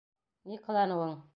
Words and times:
Ни 0.53 0.57
ҡыланыуың? 0.69 1.15